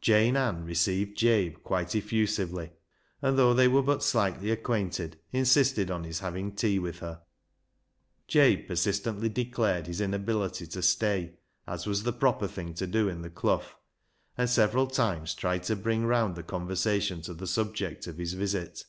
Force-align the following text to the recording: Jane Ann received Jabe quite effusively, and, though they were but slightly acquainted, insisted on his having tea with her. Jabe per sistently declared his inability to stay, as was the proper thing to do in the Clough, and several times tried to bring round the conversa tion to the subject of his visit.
Jane 0.00 0.36
Ann 0.36 0.64
received 0.64 1.16
Jabe 1.18 1.54
quite 1.64 1.96
effusively, 1.96 2.70
and, 3.20 3.36
though 3.36 3.52
they 3.52 3.66
were 3.66 3.82
but 3.82 4.04
slightly 4.04 4.52
acquainted, 4.52 5.18
insisted 5.32 5.90
on 5.90 6.04
his 6.04 6.20
having 6.20 6.52
tea 6.54 6.78
with 6.78 7.00
her. 7.00 7.22
Jabe 8.28 8.68
per 8.68 8.74
sistently 8.76 9.28
declared 9.34 9.88
his 9.88 10.00
inability 10.00 10.68
to 10.68 10.80
stay, 10.80 11.34
as 11.66 11.86
was 11.88 12.04
the 12.04 12.12
proper 12.12 12.46
thing 12.46 12.72
to 12.74 12.86
do 12.86 13.08
in 13.08 13.22
the 13.22 13.30
Clough, 13.30 13.64
and 14.38 14.48
several 14.48 14.86
times 14.86 15.34
tried 15.34 15.64
to 15.64 15.74
bring 15.74 16.04
round 16.06 16.36
the 16.36 16.44
conversa 16.44 17.02
tion 17.02 17.20
to 17.22 17.34
the 17.34 17.48
subject 17.48 18.06
of 18.06 18.16
his 18.16 18.34
visit. 18.34 18.84